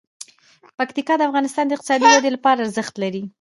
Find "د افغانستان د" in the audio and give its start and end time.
1.17-1.71